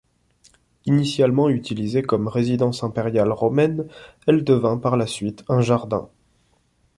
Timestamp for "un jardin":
5.47-6.09